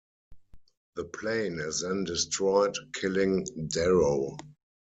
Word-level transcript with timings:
The 0.95 1.03
plane 1.03 1.59
is 1.59 1.81
then 1.81 2.05
destroyed, 2.05 2.73
killing 2.95 3.45
Darrow. 3.67 4.35